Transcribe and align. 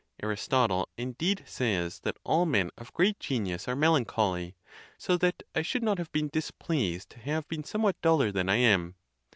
Aristotle, 0.23 0.89
indeed, 0.97 1.43
says 1.45 1.99
that 1.99 2.17
all 2.23 2.47
men 2.47 2.71
of 2.75 2.91
great 2.91 3.19
genius 3.19 3.67
are 3.67 3.75
melancholy; 3.75 4.55
so 4.97 5.15
that 5.17 5.43
I 5.53 5.61
should 5.61 5.83
not 5.83 5.99
have 5.99 6.11
been 6.11 6.31
displeased 6.33 7.11
to 7.11 7.19
have 7.19 7.47
been 7.47 7.63
somewhat 7.63 8.01
duller 8.01 8.31
than 8.31 8.49
I 8.49 8.55
am. 8.55 8.95